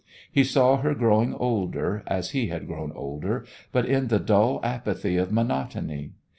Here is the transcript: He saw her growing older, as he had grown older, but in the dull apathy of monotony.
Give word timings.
He 0.31 0.43
saw 0.43 0.77
her 0.77 0.95
growing 0.95 1.35
older, 1.35 2.01
as 2.07 2.31
he 2.31 2.47
had 2.47 2.65
grown 2.65 2.91
older, 2.93 3.45
but 3.71 3.85
in 3.85 4.07
the 4.07 4.17
dull 4.17 4.59
apathy 4.63 5.15
of 5.15 5.31
monotony. 5.31 6.13